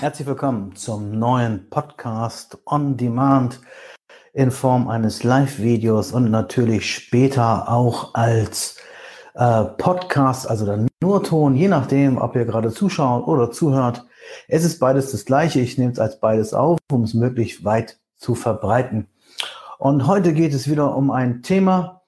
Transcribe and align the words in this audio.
Herzlich 0.00 0.26
willkommen 0.26 0.74
zum 0.76 1.18
neuen 1.18 1.68
Podcast 1.68 2.56
on 2.64 2.96
Demand 2.96 3.60
in 4.32 4.50
Form 4.50 4.88
eines 4.88 5.24
Live-Videos 5.24 6.12
und 6.12 6.30
natürlich 6.30 6.90
später 6.90 7.68
auch 7.68 8.14
als 8.14 8.78
äh, 9.34 9.62
Podcast, 9.62 10.48
also 10.48 10.64
dann 10.64 10.88
nur 11.02 11.22
Ton, 11.22 11.54
je 11.54 11.68
nachdem, 11.68 12.16
ob 12.16 12.34
ihr 12.34 12.46
gerade 12.46 12.72
zuschaut 12.72 13.28
oder 13.28 13.50
zuhört. 13.50 14.06
Es 14.48 14.64
ist 14.64 14.78
beides 14.78 15.12
das 15.12 15.26
gleiche. 15.26 15.60
Ich 15.60 15.76
nehme 15.76 15.92
es 15.92 15.98
als 15.98 16.18
beides 16.18 16.54
auf, 16.54 16.78
um 16.90 17.02
es 17.02 17.12
möglichst 17.12 17.66
weit 17.66 17.98
zu 18.16 18.34
verbreiten. 18.34 19.06
Und 19.76 20.06
heute 20.06 20.32
geht 20.32 20.54
es 20.54 20.70
wieder 20.70 20.96
um 20.96 21.10
ein 21.10 21.42
Thema, 21.42 21.99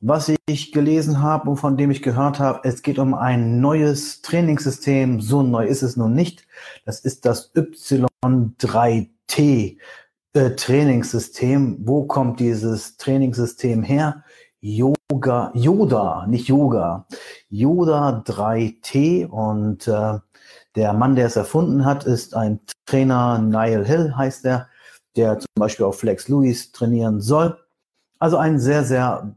was 0.00 0.32
ich 0.46 0.72
gelesen 0.72 1.22
habe 1.22 1.50
und 1.50 1.56
von 1.56 1.76
dem 1.76 1.90
ich 1.90 2.02
gehört 2.02 2.40
habe. 2.40 2.60
Es 2.64 2.82
geht 2.82 2.98
um 2.98 3.14
ein 3.14 3.60
neues 3.60 4.22
Trainingssystem. 4.22 5.20
So 5.20 5.42
neu 5.42 5.66
ist 5.66 5.82
es 5.82 5.96
nun 5.96 6.14
nicht. 6.14 6.46
Das 6.86 7.00
ist 7.00 7.26
das 7.26 7.54
Y3T 7.54 9.76
äh, 10.32 10.50
Trainingssystem. 10.50 11.86
Wo 11.86 12.04
kommt 12.04 12.40
dieses 12.40 12.96
Trainingssystem 12.96 13.82
her? 13.82 14.24
Yoga, 14.60 15.52
Yoda, 15.54 16.26
nicht 16.26 16.48
Yoga. 16.48 17.06
Yoda 17.50 18.22
3T 18.26 19.26
und 19.26 19.86
äh, 19.86 20.18
der 20.76 20.92
Mann, 20.94 21.16
der 21.16 21.26
es 21.26 21.36
erfunden 21.36 21.84
hat, 21.84 22.04
ist 22.04 22.34
ein 22.34 22.60
Trainer, 22.86 23.38
Niall 23.38 23.84
Hill 23.84 24.16
heißt 24.16 24.46
er, 24.46 24.68
der 25.16 25.38
zum 25.38 25.48
Beispiel 25.56 25.84
auch 25.84 25.94
Flex 25.94 26.28
Lewis 26.28 26.72
trainieren 26.72 27.20
soll. 27.20 27.58
Also 28.18 28.36
ein 28.36 28.58
sehr, 28.58 28.84
sehr 28.84 29.34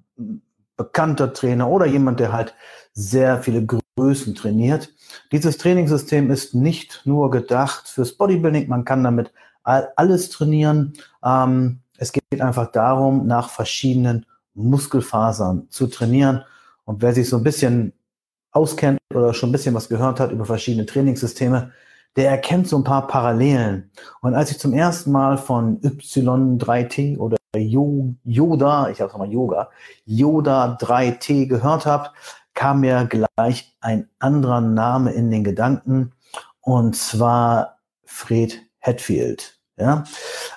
bekannter 0.77 1.33
Trainer 1.33 1.69
oder 1.69 1.85
jemand, 1.85 2.19
der 2.19 2.33
halt 2.33 2.55
sehr 2.93 3.41
viele 3.41 3.65
Größen 3.95 4.35
trainiert. 4.35 4.93
Dieses 5.31 5.57
Trainingssystem 5.57 6.31
ist 6.31 6.55
nicht 6.55 7.01
nur 7.05 7.31
gedacht 7.31 7.87
fürs 7.87 8.13
Bodybuilding, 8.13 8.67
man 8.67 8.85
kann 8.85 9.03
damit 9.03 9.31
alles 9.63 10.29
trainieren. 10.29 10.93
Ähm, 11.23 11.79
es 11.97 12.11
geht 12.11 12.41
einfach 12.41 12.71
darum, 12.71 13.27
nach 13.27 13.49
verschiedenen 13.49 14.25
Muskelfasern 14.55 15.67
zu 15.69 15.87
trainieren. 15.87 16.43
Und 16.85 17.01
wer 17.01 17.13
sich 17.13 17.29
so 17.29 17.37
ein 17.37 17.43
bisschen 17.43 17.93
auskennt 18.51 18.99
oder 19.13 19.33
schon 19.33 19.49
ein 19.49 19.53
bisschen 19.53 19.73
was 19.73 19.89
gehört 19.89 20.19
hat 20.19 20.31
über 20.31 20.45
verschiedene 20.45 20.85
Trainingssysteme, 20.85 21.71
der 22.15 22.29
erkennt 22.29 22.67
so 22.67 22.77
ein 22.77 22.83
paar 22.83 23.07
Parallelen. 23.07 23.91
Und 24.21 24.35
als 24.35 24.51
ich 24.51 24.59
zum 24.59 24.73
ersten 24.73 25.11
Mal 25.11 25.37
von 25.37 25.81
Y3T 25.81 27.17
oder 27.17 27.37
Yoda, 27.55 28.89
ich 28.89 28.99
habe 28.99 29.07
es 29.07 29.13
nochmal 29.13 29.31
Yoga, 29.31 29.69
Yoda 30.05 30.77
3T 30.79 31.47
gehört 31.47 31.85
habe, 31.85 32.09
kam 32.53 32.81
mir 32.81 33.05
gleich 33.05 33.75
ein 33.81 34.09
anderer 34.19 34.61
Name 34.61 35.11
in 35.11 35.31
den 35.31 35.43
Gedanken 35.43 36.13
und 36.61 36.95
zwar 36.95 37.79
Fred 38.05 38.61
Hatfield. 38.79 39.59
Ja? 39.77 40.03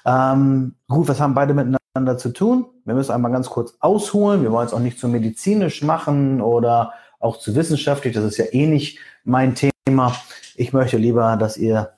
Ähm, 0.04 0.74
gut, 0.88 1.08
was 1.08 1.20
haben 1.20 1.34
beide 1.34 1.54
miteinander 1.54 2.18
zu 2.18 2.30
tun? 2.32 2.66
Wir 2.84 2.94
müssen 2.94 3.12
einmal 3.12 3.32
ganz 3.32 3.48
kurz 3.48 3.74
ausholen. 3.80 4.42
Wir 4.42 4.52
wollen 4.52 4.66
es 4.66 4.74
auch 4.74 4.80
nicht 4.80 4.98
zu 4.98 5.08
medizinisch 5.08 5.82
machen 5.82 6.40
oder 6.40 6.92
auch 7.18 7.38
zu 7.38 7.54
wissenschaftlich. 7.54 8.14
Das 8.14 8.24
ist 8.24 8.36
ja 8.36 8.46
eh 8.52 8.66
nicht 8.66 8.98
mein 9.24 9.54
Thema. 9.54 10.14
Ich 10.56 10.72
möchte 10.72 10.96
lieber, 10.96 11.36
dass 11.36 11.56
ihr 11.56 11.92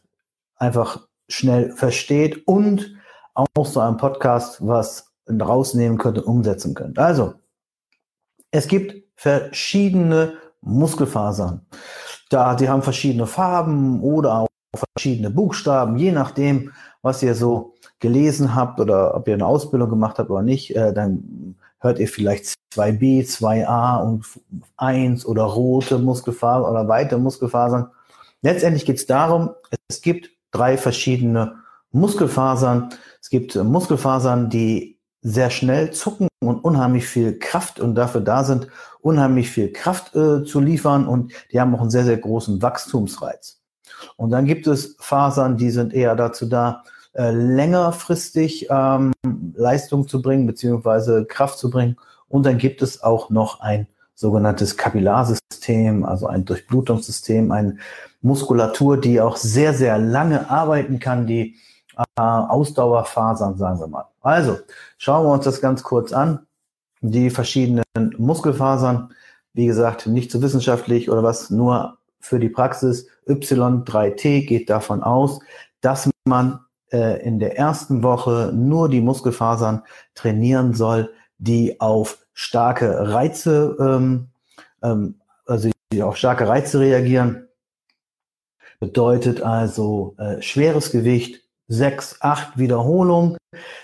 einfach 0.56 1.06
schnell 1.28 1.72
versteht 1.72 2.46
und 2.46 2.96
auch 3.34 3.66
so 3.66 3.80
ein 3.80 3.96
Podcast 3.96 4.66
was 4.66 5.12
rausnehmen 5.28 5.98
könnt 5.98 6.18
und 6.18 6.24
umsetzen 6.24 6.74
könnt. 6.74 6.98
Also, 6.98 7.34
es 8.50 8.66
gibt 8.66 9.04
verschiedene 9.14 10.34
Muskelfasern. 10.60 11.66
Da, 12.30 12.54
die 12.54 12.68
haben 12.68 12.82
verschiedene 12.82 13.26
Farben 13.26 14.02
oder 14.02 14.40
auch 14.40 14.48
verschiedene 14.74 15.30
Buchstaben, 15.30 15.96
je 15.96 16.12
nachdem, 16.12 16.72
was 17.02 17.22
ihr 17.22 17.34
so 17.34 17.74
gelesen 18.00 18.54
habt 18.54 18.80
oder 18.80 19.14
ob 19.14 19.28
ihr 19.28 19.34
eine 19.34 19.46
Ausbildung 19.46 19.90
gemacht 19.90 20.18
habt 20.18 20.30
oder 20.30 20.42
nicht, 20.42 20.74
äh, 20.74 20.92
dann 20.92 21.56
hört 21.80 21.98
ihr 21.98 22.08
vielleicht 22.08 22.54
2b, 22.74 23.24
2a 23.24 24.02
und 24.02 24.24
1 24.76 25.26
oder 25.26 25.44
rote 25.44 25.98
Muskelfasern 25.98 26.70
oder 26.70 26.88
weite 26.88 27.18
Muskelfasern. 27.18 27.90
Letztendlich 28.42 28.84
geht 28.84 28.96
es 28.96 29.06
darum, 29.06 29.50
es 29.88 30.00
gibt 30.00 30.30
drei 30.50 30.76
verschiedene 30.76 31.56
Muskelfasern. 31.90 32.90
Es 33.20 33.30
gibt 33.30 33.56
äh, 33.56 33.64
Muskelfasern, 33.64 34.50
die 34.50 34.98
sehr 35.22 35.50
schnell 35.50 35.90
zucken 35.90 36.28
und 36.40 36.64
unheimlich 36.64 37.06
viel 37.06 37.38
Kraft 37.38 37.80
und 37.80 37.94
dafür 37.96 38.20
da 38.20 38.44
sind, 38.44 38.68
unheimlich 39.00 39.50
viel 39.50 39.72
Kraft 39.72 40.14
äh, 40.14 40.44
zu 40.44 40.60
liefern 40.60 41.06
und 41.06 41.32
die 41.50 41.60
haben 41.60 41.74
auch 41.74 41.80
einen 41.80 41.90
sehr, 41.90 42.04
sehr 42.04 42.18
großen 42.18 42.62
Wachstumsreiz. 42.62 43.60
Und 44.16 44.30
dann 44.30 44.46
gibt 44.46 44.66
es 44.66 44.96
Fasern, 45.00 45.56
die 45.56 45.70
sind 45.70 45.92
eher 45.92 46.14
dazu 46.14 46.46
da, 46.46 46.84
äh, 47.14 47.32
längerfristig 47.32 48.68
ähm, 48.70 49.12
Leistung 49.54 50.06
zu 50.06 50.22
bringen, 50.22 50.46
beziehungsweise 50.46 51.24
Kraft 51.24 51.58
zu 51.58 51.68
bringen. 51.70 51.96
Und 52.28 52.46
dann 52.46 52.58
gibt 52.58 52.80
es 52.82 53.02
auch 53.02 53.30
noch 53.30 53.60
ein 53.60 53.88
sogenanntes 54.18 54.76
Kapillarsystem, 54.76 56.04
also 56.04 56.26
ein 56.26 56.44
Durchblutungssystem, 56.44 57.52
eine 57.52 57.76
Muskulatur, 58.20 59.00
die 59.00 59.20
auch 59.20 59.36
sehr, 59.36 59.74
sehr 59.74 59.96
lange 59.96 60.50
arbeiten 60.50 60.98
kann, 60.98 61.28
die 61.28 61.54
äh, 61.96 62.20
Ausdauerfasern, 62.20 63.56
sagen 63.56 63.78
wir 63.78 63.86
mal. 63.86 64.06
Also, 64.20 64.58
schauen 64.98 65.24
wir 65.24 65.32
uns 65.32 65.44
das 65.44 65.60
ganz 65.60 65.84
kurz 65.84 66.12
an. 66.12 66.40
Die 67.00 67.30
verschiedenen 67.30 67.84
Muskelfasern, 68.16 69.14
wie 69.52 69.66
gesagt, 69.66 70.08
nicht 70.08 70.32
so 70.32 70.42
wissenschaftlich 70.42 71.08
oder 71.08 71.22
was, 71.22 71.50
nur 71.50 71.98
für 72.18 72.40
die 72.40 72.48
Praxis. 72.48 73.06
Y3T 73.28 74.46
geht 74.46 74.68
davon 74.68 75.04
aus, 75.04 75.38
dass 75.80 76.10
man 76.24 76.58
äh, 76.90 77.24
in 77.24 77.38
der 77.38 77.56
ersten 77.56 78.02
Woche 78.02 78.50
nur 78.52 78.88
die 78.88 79.00
Muskelfasern 79.00 79.84
trainieren 80.16 80.74
soll, 80.74 81.12
die 81.38 81.80
auf 81.80 82.18
starke 82.38 83.12
Reize, 83.12 83.76
ähm, 83.80 84.28
ähm, 84.80 85.16
also 85.44 85.70
die 85.92 86.04
auf 86.04 86.16
starke 86.16 86.46
Reize 86.46 86.78
reagieren. 86.78 87.48
Bedeutet 88.78 89.42
also 89.42 90.14
äh, 90.18 90.40
schweres 90.40 90.92
Gewicht, 90.92 91.42
sechs, 91.66 92.18
acht 92.20 92.56
Wiederholungen. 92.56 93.38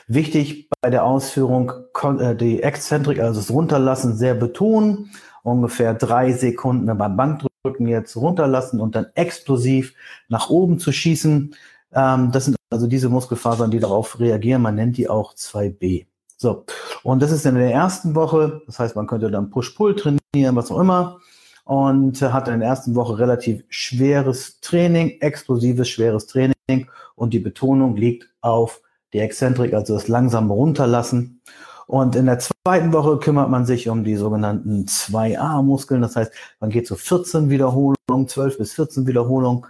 Wichtig 0.06 0.70
bei 0.80 0.90
der 0.90 1.04
Ausführung 1.04 1.72
äh, 2.20 2.36
die 2.36 2.62
Exzentrik, 2.62 3.18
also 3.18 3.40
das 3.40 3.50
Runterlassen, 3.50 4.16
sehr 4.16 4.34
betonen. 4.34 5.10
Ungefähr 5.42 5.92
drei 5.92 6.32
Sekunden 6.32 6.96
beim 6.96 7.16
Bankdrücken 7.16 7.88
jetzt 7.88 8.16
runterlassen 8.16 8.80
und 8.80 8.94
dann 8.94 9.06
explosiv 9.16 9.94
nach 10.28 10.48
oben 10.48 10.78
zu 10.78 10.92
schießen. 10.92 11.56
Ähm, 11.92 12.30
das 12.30 12.44
sind 12.44 12.56
also 12.70 12.86
diese 12.86 13.08
Muskelfasern, 13.08 13.72
die 13.72 13.80
darauf 13.80 14.20
reagieren. 14.20 14.62
Man 14.62 14.76
nennt 14.76 14.96
die 14.96 15.08
auch 15.08 15.34
2b. 15.34 16.06
So, 16.44 16.66
und 17.04 17.22
das 17.22 17.32
ist 17.32 17.46
in 17.46 17.54
der 17.54 17.72
ersten 17.72 18.14
Woche. 18.14 18.60
Das 18.66 18.78
heißt, 18.78 18.96
man 18.96 19.06
könnte 19.06 19.30
dann 19.30 19.48
Push-Pull 19.48 19.96
trainieren, 19.96 20.54
was 20.54 20.70
auch 20.70 20.78
immer 20.78 21.18
und 21.64 22.20
hat 22.20 22.48
in 22.48 22.60
der 22.60 22.68
ersten 22.68 22.94
Woche 22.94 23.18
relativ 23.18 23.64
schweres 23.70 24.60
Training, 24.60 25.18
explosives, 25.20 25.88
schweres 25.88 26.26
Training 26.26 26.52
und 27.14 27.32
die 27.32 27.38
Betonung 27.38 27.96
liegt 27.96 28.28
auf 28.42 28.82
die 29.14 29.20
Exzentrik, 29.20 29.72
also 29.72 29.94
das 29.94 30.08
langsame 30.08 30.52
Runterlassen. 30.52 31.40
Und 31.86 32.14
in 32.14 32.26
der 32.26 32.40
zweiten 32.40 32.92
Woche 32.92 33.18
kümmert 33.18 33.48
man 33.48 33.64
sich 33.64 33.88
um 33.88 34.04
die 34.04 34.16
sogenannten 34.16 34.84
2a-Muskeln, 34.84 36.02
das 36.02 36.14
heißt, 36.14 36.32
man 36.60 36.68
geht 36.68 36.86
zu 36.86 36.96
14 36.96 37.48
Wiederholungen, 37.48 38.28
12 38.28 38.58
bis 38.58 38.74
14 38.74 39.06
Wiederholungen 39.06 39.64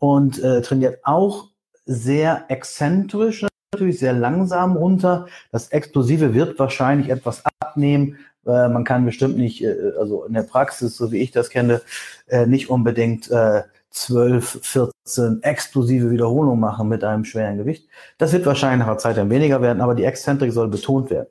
und 0.00 0.42
äh, 0.42 0.62
trainiert 0.62 0.98
auch 1.04 1.50
sehr 1.86 2.46
exzentrisch, 2.48 3.46
natürlich 3.78 4.00
sehr 4.00 4.12
langsam 4.12 4.76
runter. 4.76 5.26
Das 5.52 5.68
Explosive 5.68 6.34
wird 6.34 6.58
wahrscheinlich 6.58 7.10
etwas 7.10 7.44
abnehmen, 7.60 8.18
äh, 8.44 8.68
man 8.68 8.84
kann 8.84 9.04
bestimmt 9.04 9.36
nicht, 9.36 9.62
äh, 9.62 9.92
also 9.98 10.24
in 10.24 10.34
der 10.34 10.42
Praxis, 10.42 10.96
so 10.96 11.12
wie 11.12 11.18
ich 11.18 11.30
das 11.30 11.50
kenne, 11.50 11.80
äh, 12.26 12.46
nicht 12.46 12.70
unbedingt 12.70 13.30
äh, 13.30 13.62
12, 13.90 14.60
14 14.62 15.42
explosive 15.42 16.10
Wiederholungen 16.10 16.60
machen 16.60 16.88
mit 16.88 17.04
einem 17.04 17.24
schweren 17.24 17.58
Gewicht. 17.58 17.88
Das 18.18 18.32
wird 18.32 18.46
wahrscheinlich 18.46 18.80
nach 18.80 18.92
der 18.92 18.98
Zeit 18.98 19.16
dann 19.16 19.30
weniger 19.30 19.62
werden, 19.62 19.80
aber 19.80 19.94
die 19.94 20.04
Exzentrik 20.04 20.52
soll 20.52 20.68
betont 20.68 21.10
werden. 21.10 21.28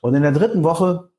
Und 0.00 0.14
in 0.14 0.22
der 0.22 0.32
dritten 0.32 0.64
Woche 0.64 1.10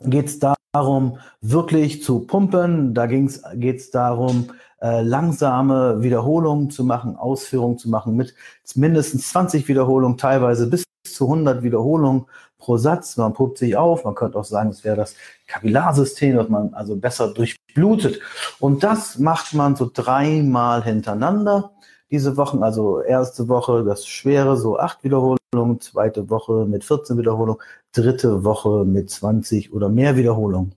geht 0.00 0.26
es 0.26 0.38
darum, 0.72 1.18
wirklich 1.42 2.02
zu 2.02 2.20
pumpen. 2.20 2.94
Da 2.94 3.06
geht 3.06 3.76
es 3.76 3.90
darum, 3.90 4.50
äh, 4.80 5.02
langsame 5.02 6.02
Wiederholungen 6.02 6.70
zu 6.70 6.84
machen, 6.84 7.16
Ausführungen 7.16 7.76
zu 7.76 7.90
machen 7.90 8.16
mit 8.16 8.34
mindestens 8.74 9.28
20 9.28 9.68
Wiederholungen, 9.68 10.16
teilweise 10.16 10.66
bis 10.66 10.84
zu 11.04 11.26
100 11.26 11.62
Wiederholungen 11.62 12.24
pro 12.58 12.78
Satz. 12.78 13.18
Man 13.18 13.34
pumpt 13.34 13.58
sich 13.58 13.76
auf. 13.76 14.04
Man 14.04 14.14
könnte 14.14 14.38
auch 14.38 14.44
sagen, 14.44 14.70
es 14.70 14.82
wäre 14.82 14.96
das 14.96 15.14
Kapillarsystem, 15.46 16.36
dass 16.36 16.48
man 16.48 16.72
also 16.72 16.96
besser 16.96 17.34
durchblutet. 17.34 18.20
Und 18.58 18.82
das 18.82 19.18
macht 19.18 19.52
man 19.52 19.76
so 19.76 19.90
dreimal 19.92 20.82
hintereinander. 20.82 21.72
Diese 22.12 22.36
Wochen, 22.36 22.62
also 22.62 23.00
erste 23.00 23.48
Woche 23.48 23.82
das 23.84 24.06
Schwere, 24.06 24.56
so 24.56 24.78
acht 24.78 25.02
Wiederholungen, 25.02 25.80
zweite 25.80 26.30
Woche 26.30 26.66
mit 26.66 26.84
14 26.84 27.18
Wiederholungen, 27.18 27.60
dritte 27.92 28.44
Woche 28.44 28.84
mit 28.84 29.10
20 29.10 29.72
oder 29.72 29.88
mehr 29.88 30.16
Wiederholungen. 30.16 30.74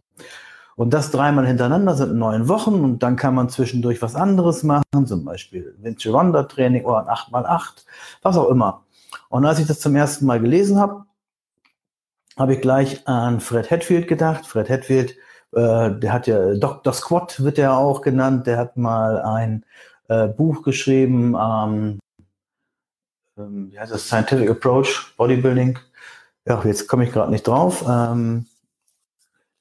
Und 0.77 0.93
das 0.93 1.11
dreimal 1.11 1.45
hintereinander 1.45 1.95
sind 1.95 2.15
neun 2.15 2.47
Wochen 2.47 2.83
und 2.83 3.03
dann 3.03 3.15
kann 3.17 3.35
man 3.35 3.49
zwischendurch 3.49 4.01
was 4.01 4.15
anderes 4.15 4.63
machen, 4.63 5.05
zum 5.05 5.23
Beispiel 5.23 5.75
Vinci 5.79 6.09
Ronda 6.09 6.43
Training 6.43 6.85
oder 6.85 6.99
ein 6.99 7.07
8x8, 7.45 7.85
was 8.21 8.37
auch 8.37 8.49
immer. 8.49 8.83
Und 9.29 9.45
als 9.45 9.59
ich 9.59 9.67
das 9.67 9.79
zum 9.81 9.95
ersten 9.95 10.25
Mal 10.25 10.39
gelesen 10.39 10.79
habe, 10.79 11.05
habe 12.37 12.53
ich 12.53 12.61
gleich 12.61 13.07
an 13.07 13.39
Fred 13.39 13.71
Hatfield 13.71 14.07
gedacht. 14.07 14.45
Fred 14.45 14.69
Hatfield, 14.69 15.15
äh, 15.53 15.91
der 15.91 16.13
hat 16.13 16.27
ja 16.27 16.55
Dr. 16.55 16.93
Squat 16.93 17.43
wird 17.43 17.57
er 17.57 17.77
auch 17.77 18.01
genannt. 18.01 18.47
Der 18.47 18.57
hat 18.57 18.77
mal 18.77 19.21
ein 19.21 19.65
äh, 20.07 20.27
Buch 20.27 20.63
geschrieben, 20.63 21.35
ähm, 21.39 21.99
ähm, 23.37 23.71
wie 23.71 23.79
heißt 23.79 23.91
das? 23.91 24.07
Scientific 24.07 24.49
Approach 24.49 25.13
Bodybuilding. 25.17 25.77
Ja, 26.47 26.61
jetzt 26.63 26.87
komme 26.87 27.05
ich 27.05 27.11
gerade 27.11 27.31
nicht 27.31 27.47
drauf. 27.47 27.83
Ähm, 27.87 28.45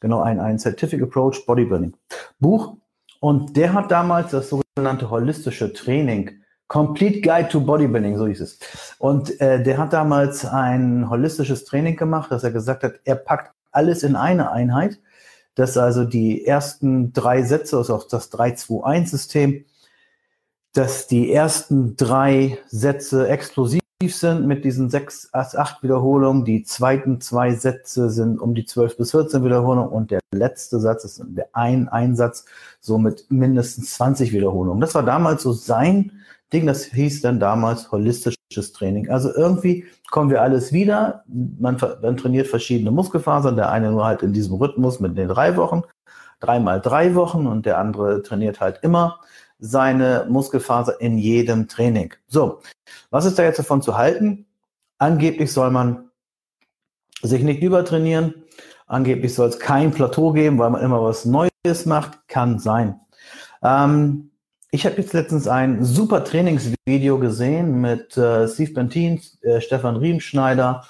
genau, 0.00 0.22
ein, 0.22 0.38
ein 0.40 0.58
Scientific 0.58 1.02
Approach 1.02 1.44
Bodybuilding 1.46 1.94
Buch. 2.38 2.76
Und 3.20 3.56
der 3.56 3.72
hat 3.72 3.90
damals 3.90 4.32
das 4.32 4.50
sogenannte 4.50 5.10
holistische 5.10 5.72
Training 5.72 6.30
Complete 6.68 7.20
Guide 7.20 7.48
to 7.48 7.60
Bodybuilding, 7.60 8.16
so 8.16 8.26
hieß 8.26 8.40
es. 8.40 8.58
Und 8.98 9.40
äh, 9.40 9.62
der 9.62 9.78
hat 9.78 9.92
damals 9.92 10.44
ein 10.44 11.08
holistisches 11.08 11.64
Training 11.64 11.96
gemacht, 11.96 12.30
dass 12.30 12.42
er 12.42 12.52
gesagt 12.52 12.82
hat, 12.82 12.94
er 13.04 13.16
packt 13.16 13.54
alles 13.70 14.02
in 14.02 14.16
eine 14.16 14.50
Einheit. 14.50 14.98
Dass 15.56 15.76
also 15.76 16.04
die 16.04 16.44
ersten 16.44 17.12
drei 17.12 17.42
Sätze, 17.42 17.76
also 17.76 17.94
auch 17.94 18.08
das 18.08 18.32
3-2-1-System, 18.32 19.64
dass 20.74 21.06
die 21.06 21.32
ersten 21.32 21.96
drei 21.96 22.58
Sätze 22.66 23.28
explosiv 23.28 23.80
sind 24.02 24.46
mit 24.46 24.64
diesen 24.64 24.90
sechs, 24.90 25.30
acht 25.32 25.82
Wiederholungen. 25.82 26.44
Die 26.44 26.64
zweiten 26.64 27.20
zwei 27.20 27.54
Sätze 27.54 28.10
sind 28.10 28.40
um 28.40 28.54
die 28.54 28.66
12 28.66 28.96
bis 28.96 29.12
14 29.12 29.44
Wiederholungen 29.44 29.90
und 29.90 30.10
der 30.10 30.20
letzte 30.34 30.80
Satz 30.80 31.04
ist 31.04 31.22
der 31.24 31.48
ein 31.52 31.88
Einsatz, 31.88 32.44
so 32.80 32.98
mit 32.98 33.26
mindestens 33.30 33.94
20 33.94 34.32
Wiederholungen. 34.32 34.80
Das 34.80 34.94
war 34.94 35.04
damals 35.04 35.44
so 35.44 35.52
sein 35.52 36.12
Ding, 36.52 36.66
das 36.66 36.84
hieß 36.84 37.22
dann 37.22 37.40
damals 37.40 37.90
holistisches 37.90 38.72
Training. 38.72 39.08
Also 39.10 39.32
irgendwie 39.32 39.86
kommen 40.10 40.28
wir 40.28 40.42
alles 40.42 40.72
wieder. 40.72 41.24
Man, 41.28 41.80
man 42.02 42.16
trainiert 42.16 42.48
verschiedene 42.48 42.90
Muskelfasern, 42.90 43.56
der 43.56 43.70
eine 43.70 43.92
nur 43.92 44.04
halt 44.04 44.22
in 44.22 44.32
diesem 44.32 44.56
Rhythmus 44.56 45.00
mit 45.00 45.16
den 45.16 45.28
drei 45.28 45.56
Wochen, 45.56 45.82
dreimal 46.40 46.80
drei 46.80 47.14
Wochen 47.14 47.46
und 47.46 47.64
der 47.64 47.78
andere 47.78 48.22
trainiert 48.22 48.60
halt 48.60 48.80
immer 48.82 49.20
seine 49.58 50.26
Muskelfaser 50.28 51.00
in 51.00 51.18
jedem 51.18 51.68
Training. 51.68 52.14
So, 52.26 52.60
was 53.10 53.24
ist 53.24 53.38
da 53.38 53.44
jetzt 53.44 53.58
davon 53.58 53.82
zu 53.82 53.96
halten? 53.96 54.46
Angeblich 54.98 55.52
soll 55.52 55.70
man 55.70 56.10
sich 57.22 57.42
nicht 57.42 57.62
übertrainieren. 57.62 58.44
Angeblich 58.86 59.34
soll 59.34 59.48
es 59.48 59.58
kein 59.58 59.90
Plateau 59.90 60.32
geben, 60.32 60.58
weil 60.58 60.70
man 60.70 60.82
immer 60.82 61.02
was 61.02 61.24
Neues 61.24 61.86
macht. 61.86 62.28
Kann 62.28 62.58
sein. 62.58 63.00
Ähm, 63.62 64.30
ich 64.70 64.84
habe 64.84 64.96
jetzt 64.96 65.12
letztens 65.12 65.46
ein 65.48 65.84
super 65.84 66.24
Trainingsvideo 66.24 67.18
gesehen 67.18 67.80
mit 67.80 68.16
äh, 68.16 68.48
Steve 68.48 68.72
Bentin, 68.72 69.20
äh, 69.42 69.60
Stefan 69.60 69.96
Riemschneider 69.96 70.84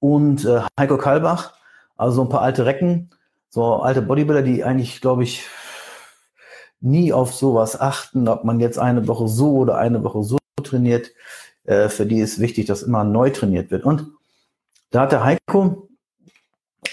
und 0.00 0.44
äh, 0.44 0.60
Heiko 0.78 0.98
Kalbach. 0.98 1.54
Also 1.96 2.22
ein 2.22 2.28
paar 2.28 2.42
alte 2.42 2.66
Recken, 2.66 3.10
so 3.48 3.76
alte 3.76 4.02
Bodybuilder, 4.02 4.42
die 4.42 4.62
eigentlich, 4.62 5.00
glaube 5.00 5.22
ich, 5.24 5.44
nie 6.80 7.12
auf 7.12 7.34
sowas 7.34 7.80
achten, 7.80 8.28
ob 8.28 8.44
man 8.44 8.60
jetzt 8.60 8.78
eine 8.78 9.06
Woche 9.08 9.28
so 9.28 9.52
oder 9.56 9.78
eine 9.78 10.02
Woche 10.04 10.22
so 10.22 10.38
trainiert. 10.62 11.12
Äh, 11.64 11.88
für 11.88 12.06
die 12.06 12.20
ist 12.20 12.38
wichtig, 12.38 12.66
dass 12.66 12.82
immer 12.82 13.04
neu 13.04 13.30
trainiert 13.30 13.70
wird. 13.70 13.84
Und 13.84 14.06
da 14.90 15.02
hat 15.02 15.12
der 15.12 15.24
Heiko 15.24 15.88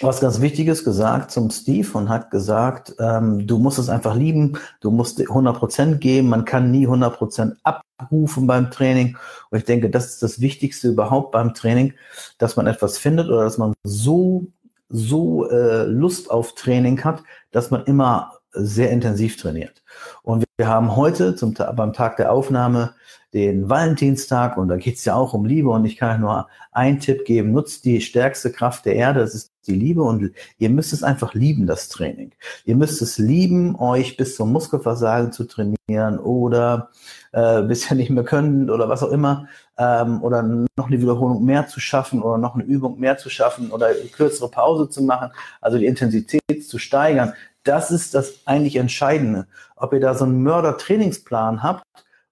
was 0.01 0.19
ganz 0.19 0.41
Wichtiges 0.41 0.83
gesagt 0.83 1.31
zum 1.31 1.49
Steve 1.49 1.97
und 1.97 2.09
hat 2.09 2.31
gesagt, 2.31 2.95
ähm, 2.99 3.47
du 3.47 3.59
musst 3.59 3.79
es 3.79 3.89
einfach 3.89 4.15
lieben, 4.15 4.57
du 4.81 4.91
musst 4.91 5.19
100% 5.19 5.97
geben, 5.97 6.29
man 6.29 6.45
kann 6.45 6.71
nie 6.71 6.87
100% 6.87 7.55
abrufen 7.63 8.47
beim 8.47 8.71
Training. 8.71 9.17
Und 9.49 9.57
ich 9.57 9.65
denke, 9.65 9.89
das 9.89 10.07
ist 10.07 10.23
das 10.23 10.41
Wichtigste 10.41 10.89
überhaupt 10.89 11.31
beim 11.31 11.53
Training, 11.53 11.93
dass 12.37 12.55
man 12.55 12.67
etwas 12.67 12.97
findet 12.97 13.27
oder 13.27 13.43
dass 13.43 13.57
man 13.57 13.73
so, 13.83 14.47
so 14.89 15.49
äh, 15.49 15.83
Lust 15.83 16.29
auf 16.29 16.55
Training 16.55 17.03
hat, 17.03 17.23
dass 17.51 17.71
man 17.71 17.85
immer 17.85 18.34
sehr 18.55 18.91
intensiv 18.91 19.37
trainiert. 19.37 19.83
Und 20.23 20.45
wir 20.57 20.67
haben 20.67 20.95
heute 20.95 21.35
zum, 21.35 21.53
beim 21.53 21.93
Tag 21.93 22.17
der 22.17 22.31
Aufnahme 22.31 22.95
den 23.35 23.67
Valentinstag 23.69 24.55
und 24.57 24.69
da 24.69 24.77
geht 24.77 24.95
es 24.95 25.03
ja 25.03 25.13
auch 25.13 25.33
um 25.33 25.43
Liebe 25.43 25.69
und 25.69 25.83
ich 25.83 25.97
kann 25.97 26.21
nur 26.21 26.47
einen 26.71 27.01
Tipp 27.01 27.25
geben, 27.25 27.51
nutzt 27.51 27.83
die 27.83 27.99
stärkste 27.99 28.49
Kraft 28.49 28.85
der 28.85 28.95
Erde, 28.95 29.19
das 29.19 29.35
ist 29.35 29.51
die 29.67 29.75
Liebe 29.75 30.03
und 30.03 30.31
ihr 30.57 30.69
müsst 30.69 30.93
es 30.93 31.03
einfach 31.03 31.33
lieben, 31.33 31.67
das 31.67 31.89
Training. 31.89 32.31
Ihr 32.63 32.77
müsst 32.77 33.01
es 33.01 33.17
lieben, 33.17 33.75
euch 33.75 34.15
bis 34.15 34.37
zum 34.37 34.53
Muskelversagen 34.53 35.33
zu 35.33 35.43
trainieren 35.43 36.17
oder 36.17 36.91
äh, 37.33 37.61
bis 37.63 37.91
ihr 37.91 37.97
nicht 37.97 38.09
mehr 38.09 38.23
könnt 38.23 38.71
oder 38.71 38.87
was 38.87 39.03
auch 39.03 39.11
immer 39.11 39.49
ähm, 39.77 40.23
oder 40.23 40.41
noch 40.41 40.87
eine 40.87 41.01
Wiederholung 41.01 41.43
mehr 41.43 41.67
zu 41.67 41.81
schaffen 41.81 42.21
oder 42.21 42.37
noch 42.37 42.55
eine 42.55 42.63
Übung 42.63 42.97
mehr 43.01 43.17
zu 43.17 43.29
schaffen 43.29 43.71
oder 43.71 43.93
kürzere 44.13 44.49
Pause 44.49 44.87
zu 44.87 45.03
machen, 45.03 45.31
also 45.59 45.77
die 45.77 45.87
Intensität 45.87 46.65
zu 46.65 46.79
steigern. 46.79 47.33
Das 47.65 47.91
ist 47.91 48.13
das 48.13 48.35
eigentlich 48.45 48.77
Entscheidende. 48.77 49.47
Ob 49.75 49.91
ihr 49.91 49.99
da 49.99 50.13
so 50.13 50.23
einen 50.23 50.43
Mörder-Trainingsplan 50.43 51.61
habt 51.61 51.83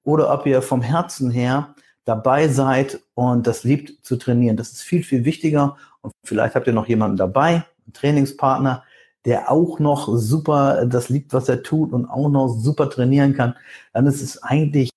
oder 0.03 0.31
ob 0.31 0.45
ihr 0.45 0.61
vom 0.61 0.81
Herzen 0.81 1.31
her 1.31 1.75
dabei 2.05 2.47
seid 2.47 2.99
und 3.15 3.47
das 3.47 3.63
liebt 3.63 4.05
zu 4.05 4.15
trainieren. 4.17 4.57
Das 4.57 4.71
ist 4.71 4.83
viel, 4.83 5.03
viel 5.03 5.25
wichtiger. 5.25 5.75
Und 6.01 6.13
vielleicht 6.23 6.55
habt 6.55 6.67
ihr 6.67 6.73
noch 6.73 6.87
jemanden 6.87 7.17
dabei, 7.17 7.65
einen 7.85 7.93
Trainingspartner, 7.93 8.83
der 9.25 9.49
auch 9.51 9.79
noch 9.79 10.07
super 10.17 10.85
das 10.85 11.09
liebt, 11.09 11.33
was 11.33 11.49
er 11.49 11.63
tut 11.63 11.93
und 11.93 12.05
auch 12.05 12.29
noch 12.29 12.49
super 12.49 12.89
trainieren 12.89 13.33
kann. 13.33 13.55
Dann 13.91 14.05
ist 14.05 14.21
es 14.21 14.43
eigentlich 14.43 14.91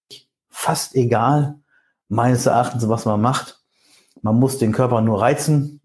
fast 0.50 0.94
egal, 0.96 1.58
meines 2.08 2.46
Erachtens, 2.46 2.88
was 2.88 3.04
man 3.04 3.20
macht. 3.20 3.60
Man 4.20 4.38
muss 4.38 4.58
den 4.58 4.72
Körper 4.72 5.00
nur 5.00 5.20
reizen, 5.20 5.80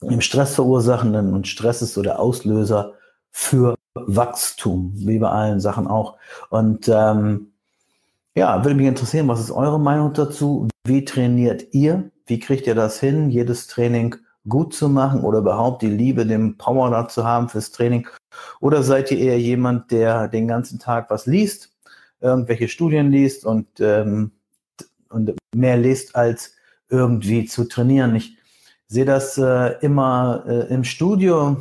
im 0.00 0.20
Stress 0.20 0.56
verursachen 0.56 1.14
und 1.14 1.46
Stress 1.46 1.80
ist 1.80 1.94
so 1.94 2.02
der 2.02 2.18
Auslöser 2.18 2.94
für 3.32 3.74
Wachstum, 3.94 4.92
wie 4.94 5.18
bei 5.18 5.28
allen 5.28 5.60
Sachen 5.60 5.86
auch. 5.86 6.16
Und 6.50 6.88
ähm, 6.88 7.52
ja, 8.34 8.64
würde 8.64 8.76
mich 8.76 8.86
interessieren, 8.86 9.28
was 9.28 9.40
ist 9.40 9.50
eure 9.50 9.80
Meinung 9.80 10.12
dazu? 10.12 10.68
Wie 10.86 11.04
trainiert 11.04 11.66
ihr? 11.72 12.10
Wie 12.26 12.38
kriegt 12.38 12.66
ihr 12.66 12.74
das 12.74 13.00
hin, 13.00 13.30
jedes 13.30 13.66
Training 13.66 14.16
gut 14.48 14.74
zu 14.74 14.88
machen 14.88 15.22
oder 15.22 15.38
überhaupt 15.38 15.82
die 15.82 15.90
Liebe, 15.90 16.26
den 16.26 16.56
Power 16.56 16.90
da 16.90 17.08
zu 17.08 17.24
haben 17.24 17.48
fürs 17.48 17.72
Training? 17.72 18.08
Oder 18.60 18.82
seid 18.82 19.10
ihr 19.10 19.18
eher 19.18 19.38
jemand, 19.38 19.90
der 19.90 20.28
den 20.28 20.48
ganzen 20.48 20.78
Tag 20.78 21.10
was 21.10 21.26
liest, 21.26 21.72
irgendwelche 22.20 22.68
Studien 22.68 23.10
liest 23.10 23.44
und, 23.44 23.66
ähm, 23.80 24.32
und 25.10 25.34
mehr 25.54 25.76
liest, 25.76 26.16
als 26.16 26.54
irgendwie 26.88 27.44
zu 27.46 27.64
trainieren? 27.64 28.14
Ich 28.14 28.36
sehe 28.88 29.04
das 29.04 29.38
äh, 29.38 29.74
immer 29.80 30.44
äh, 30.46 30.72
im 30.72 30.84
Studio 30.84 31.56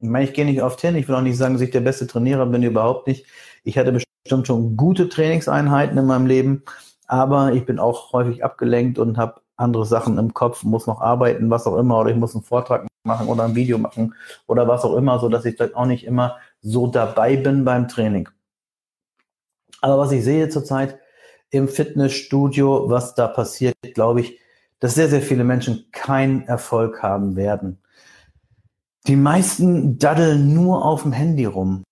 ich 0.00 0.08
meine, 0.08 0.24
ich 0.24 0.32
gehe 0.32 0.44
nicht 0.44 0.62
oft 0.62 0.80
hin. 0.80 0.96
Ich 0.96 1.08
will 1.08 1.14
auch 1.14 1.22
nicht 1.22 1.36
sagen, 1.36 1.54
dass 1.54 1.62
ich 1.62 1.70
der 1.70 1.80
beste 1.80 2.06
Trainierer 2.06 2.46
bin, 2.46 2.62
überhaupt 2.62 3.06
nicht. 3.06 3.26
Ich 3.64 3.78
hatte 3.78 3.92
bestimmt 3.92 4.46
schon 4.46 4.76
gute 4.76 5.08
Trainingseinheiten 5.08 5.98
in 5.98 6.06
meinem 6.06 6.26
Leben, 6.26 6.62
aber 7.06 7.52
ich 7.52 7.64
bin 7.66 7.78
auch 7.78 8.12
häufig 8.12 8.44
abgelenkt 8.44 8.98
und 8.98 9.18
habe 9.18 9.40
andere 9.56 9.86
Sachen 9.86 10.18
im 10.18 10.34
Kopf, 10.34 10.62
muss 10.62 10.86
noch 10.86 11.00
arbeiten, 11.00 11.50
was 11.50 11.66
auch 11.66 11.76
immer, 11.76 11.98
oder 11.98 12.10
ich 12.10 12.16
muss 12.16 12.34
einen 12.34 12.44
Vortrag 12.44 12.86
machen 13.02 13.26
oder 13.28 13.44
ein 13.44 13.56
Video 13.56 13.78
machen 13.78 14.14
oder 14.46 14.68
was 14.68 14.84
auch 14.84 14.94
immer, 14.96 15.18
so 15.18 15.28
dass 15.28 15.44
ich 15.44 15.56
vielleicht 15.56 15.74
auch 15.74 15.86
nicht 15.86 16.04
immer 16.04 16.36
so 16.60 16.86
dabei 16.86 17.36
bin 17.36 17.64
beim 17.64 17.88
Training. 17.88 18.28
Aber 19.80 19.98
was 19.98 20.12
ich 20.12 20.22
sehe 20.22 20.48
zurzeit 20.48 20.98
im 21.50 21.68
Fitnessstudio, 21.68 22.88
was 22.90 23.14
da 23.14 23.26
passiert, 23.26 23.74
glaube 23.94 24.20
ich, 24.20 24.38
dass 24.80 24.94
sehr, 24.94 25.08
sehr 25.08 25.22
viele 25.22 25.44
Menschen 25.44 25.86
keinen 25.90 26.42
Erfolg 26.42 27.02
haben 27.02 27.34
werden. 27.34 27.78
Die 29.06 29.16
meisten 29.16 29.98
daddeln 29.98 30.52
nur 30.54 30.84
auf 30.84 31.02
dem 31.02 31.12
Handy 31.12 31.44
rum. 31.44 31.84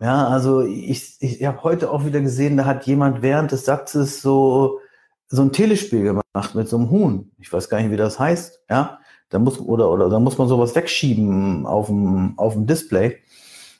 Ja, 0.00 0.26
also 0.26 0.62
ich, 0.62 1.16
ich 1.20 1.44
habe 1.44 1.62
heute 1.62 1.90
auch 1.90 2.04
wieder 2.04 2.20
gesehen, 2.20 2.56
da 2.56 2.64
hat 2.64 2.86
jemand 2.86 3.22
während 3.22 3.52
des 3.52 3.64
Satzes 3.64 4.20
so, 4.20 4.80
so 5.28 5.42
ein 5.42 5.52
Telespiel 5.52 6.02
gemacht 6.02 6.54
mit 6.54 6.68
so 6.68 6.76
einem 6.76 6.90
Huhn. 6.90 7.30
Ich 7.38 7.52
weiß 7.52 7.68
gar 7.68 7.80
nicht, 7.80 7.90
wie 7.90 7.96
das 7.96 8.18
heißt. 8.18 8.64
Ja, 8.68 8.98
da 9.28 9.38
muss, 9.38 9.60
oder, 9.60 9.90
oder 9.90 10.08
da 10.08 10.18
muss 10.18 10.36
man 10.36 10.48
sowas 10.48 10.74
wegschieben 10.74 11.66
auf 11.66 11.86
dem, 11.86 12.38
auf 12.38 12.54
dem 12.54 12.66
Display. 12.66 13.18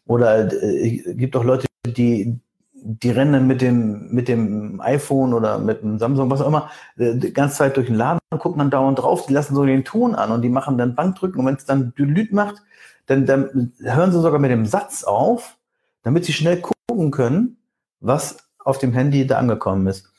Oder 0.07 0.53
äh, 0.63 1.15
gibt 1.15 1.37
auch 1.37 1.45
Leute, 1.45 1.67
die, 1.87 2.39
die 2.87 3.11
rennen 3.11 3.47
mit 3.47 3.63
dem, 3.63 4.11
mit 4.11 4.29
dem 4.29 4.79
iPhone 4.83 5.33
oder 5.33 5.59
mit 5.59 5.83
dem 5.83 5.99
Samsung, 5.99 6.31
was 6.31 6.43
auch 6.43 6.49
immer, 6.49 6.71
äh, 6.99 7.15
die 7.15 7.33
ganze 7.33 7.57
Zeit 7.57 7.79
durch 7.79 7.87
den 7.87 7.97
Laden 7.97 8.19
und 8.31 8.39
gucken 8.39 8.59
dann 8.59 8.71
dauernd 8.71 8.99
drauf, 8.99 9.25
die 9.27 9.33
lassen 9.33 9.55
so 9.55 9.65
den 9.65 9.85
Ton 9.85 10.15
an 10.15 10.31
und 10.31 10.43
die 10.43 10.51
machen 10.51 10.77
dann 10.77 10.95
Bankdrücken 10.95 11.41
und 11.41 11.47
wenn 11.47 11.55
es 11.55 11.65
dann 11.65 11.95
Dylüt 11.95 12.33
macht, 12.33 12.63
dann, 13.07 13.25
dann 13.25 13.73
hören 13.81 14.13
sie 14.13 14.21
sogar 14.21 14.39
mit 14.39 14.51
dem 14.51 14.67
Satz 14.67 15.03
auf, 15.03 15.57
damit 16.03 16.27
sie 16.27 16.35
schnell 16.35 16.61
gucken 16.61 17.11
können, 17.11 17.57
was 18.01 18.37
auf 18.59 18.79
dem 18.79 18.93
Handy 18.93 19.27
da 19.27 19.39
angekommen 19.39 19.87
ist. 19.87 20.13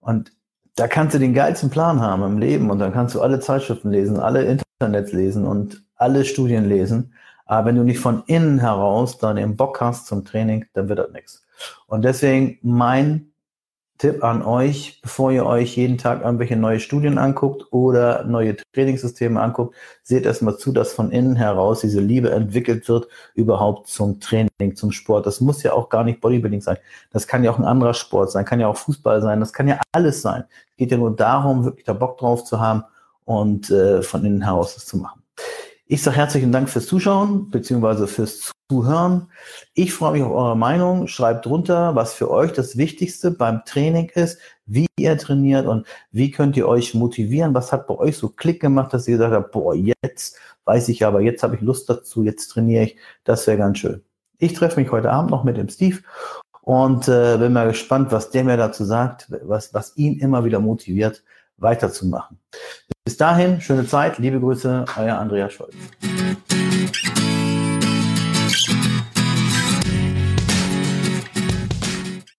Und 0.00 0.32
da 0.76 0.88
kannst 0.88 1.14
du 1.14 1.18
den 1.18 1.32
geilsten 1.32 1.70
Plan 1.70 2.00
haben 2.00 2.22
im 2.22 2.38
Leben 2.38 2.70
und 2.70 2.80
dann 2.80 2.92
kannst 2.92 3.14
du 3.14 3.22
alle 3.22 3.40
Zeitschriften 3.40 3.90
lesen, 3.90 4.18
alle 4.18 4.44
Internets 4.44 5.12
lesen 5.12 5.46
und 5.46 5.82
alle 5.96 6.26
Studien 6.26 6.68
lesen. 6.68 7.14
Aber 7.46 7.66
wenn 7.66 7.76
du 7.76 7.82
nicht 7.82 7.98
von 7.98 8.22
innen 8.26 8.58
heraus 8.58 9.18
dann 9.18 9.36
den 9.36 9.56
Bock 9.56 9.80
hast 9.80 10.06
zum 10.06 10.24
Training, 10.24 10.66
dann 10.72 10.88
wird 10.88 10.98
das 10.98 11.12
nichts. 11.12 11.44
Und 11.86 12.04
deswegen 12.04 12.58
mein 12.62 13.34
Tipp 13.98 14.24
an 14.24 14.42
euch, 14.42 15.00
bevor 15.02 15.30
ihr 15.30 15.46
euch 15.46 15.76
jeden 15.76 15.98
Tag 15.98 16.22
irgendwelche 16.22 16.56
neue 16.56 16.80
Studien 16.80 17.16
anguckt 17.16 17.72
oder 17.72 18.24
neue 18.24 18.56
Trainingssysteme 18.72 19.40
anguckt, 19.40 19.76
seht 20.02 20.26
erstmal 20.26 20.56
zu, 20.56 20.72
dass 20.72 20.92
von 20.92 21.12
innen 21.12 21.36
heraus 21.36 21.80
diese 21.80 22.00
Liebe 22.00 22.30
entwickelt 22.32 22.88
wird, 22.88 23.06
überhaupt 23.34 23.86
zum 23.86 24.18
Training, 24.18 24.74
zum 24.74 24.90
Sport. 24.90 25.26
Das 25.26 25.40
muss 25.40 25.62
ja 25.62 25.74
auch 25.74 25.90
gar 25.90 26.02
nicht 26.02 26.20
Bodybuilding 26.20 26.60
sein. 26.60 26.76
Das 27.12 27.28
kann 27.28 27.44
ja 27.44 27.52
auch 27.52 27.58
ein 27.58 27.64
anderer 27.64 27.94
Sport 27.94 28.32
sein, 28.32 28.44
kann 28.44 28.58
ja 28.58 28.66
auch 28.66 28.76
Fußball 28.76 29.22
sein, 29.22 29.38
das 29.38 29.52
kann 29.52 29.68
ja 29.68 29.78
alles 29.92 30.22
sein. 30.22 30.44
Es 30.72 30.76
geht 30.76 30.90
ja 30.90 30.96
nur 30.96 31.14
darum, 31.14 31.64
wirklich 31.64 31.84
da 31.84 31.92
Bock 31.92 32.18
drauf 32.18 32.44
zu 32.44 32.58
haben 32.58 32.82
und 33.24 33.70
äh, 33.70 34.02
von 34.02 34.24
innen 34.24 34.42
heraus 34.42 34.74
das 34.74 34.86
zu 34.86 34.96
machen. 34.96 35.23
Ich 35.86 36.02
sage 36.02 36.16
herzlichen 36.16 36.50
Dank 36.50 36.70
fürs 36.70 36.86
Zuschauen 36.86 37.50
bzw. 37.50 38.06
fürs 38.06 38.52
Zuhören. 38.70 39.30
Ich 39.74 39.92
freue 39.92 40.12
mich 40.12 40.22
auf 40.22 40.32
eure 40.32 40.56
Meinung. 40.56 41.08
Schreibt 41.08 41.44
drunter, 41.44 41.94
was 41.94 42.14
für 42.14 42.30
euch 42.30 42.52
das 42.52 42.78
Wichtigste 42.78 43.30
beim 43.30 43.66
Training 43.66 44.08
ist, 44.14 44.38
wie 44.64 44.86
ihr 44.98 45.18
trainiert 45.18 45.66
und 45.66 45.86
wie 46.10 46.30
könnt 46.30 46.56
ihr 46.56 46.66
euch 46.68 46.94
motivieren. 46.94 47.52
Was 47.52 47.70
hat 47.70 47.86
bei 47.86 47.98
euch 47.98 48.16
so 48.16 48.30
Klick 48.30 48.62
gemacht, 48.62 48.94
dass 48.94 49.06
ihr 49.06 49.18
gesagt 49.18 49.34
habt, 49.34 49.52
boah, 49.52 49.74
jetzt 49.74 50.38
weiß 50.64 50.88
ich 50.88 51.04
aber, 51.04 51.20
jetzt 51.20 51.42
habe 51.42 51.56
ich 51.56 51.60
Lust 51.60 51.90
dazu, 51.90 52.24
jetzt 52.24 52.48
trainiere 52.48 52.84
ich. 52.84 52.96
Das 53.24 53.46
wäre 53.46 53.58
ganz 53.58 53.76
schön. 53.76 54.02
Ich 54.38 54.54
treffe 54.54 54.80
mich 54.80 54.90
heute 54.90 55.10
Abend 55.10 55.32
noch 55.32 55.44
mit 55.44 55.58
dem 55.58 55.68
Steve 55.68 55.98
und 56.62 57.08
äh, 57.08 57.36
bin 57.36 57.52
mal 57.52 57.68
gespannt, 57.68 58.10
was 58.10 58.30
der 58.30 58.44
mir 58.44 58.56
dazu 58.56 58.86
sagt, 58.86 59.30
was, 59.42 59.74
was 59.74 59.94
ihn 59.98 60.18
immer 60.18 60.46
wieder 60.46 60.60
motiviert, 60.60 61.22
weiterzumachen. 61.56 62.38
Bis 63.04 63.16
dahin, 63.16 63.60
schöne 63.60 63.86
Zeit, 63.86 64.18
liebe 64.18 64.40
Grüße, 64.40 64.84
euer 64.96 65.18
Andreas 65.18 65.52
Scholz. 65.52 65.74